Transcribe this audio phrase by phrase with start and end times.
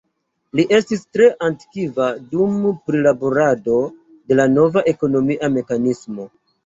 [0.59, 2.55] Li estis tre aktiva dum
[2.87, 3.77] prilaborado
[4.33, 6.27] de la nova ekonomia mekanismo.